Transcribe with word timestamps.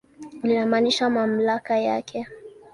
Linamaanisha 0.43 1.09
mamlaka 1.09 1.79
yake. 1.79 2.27